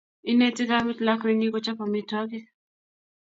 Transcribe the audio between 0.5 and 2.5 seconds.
kamet lakwenyi kochop amitwogik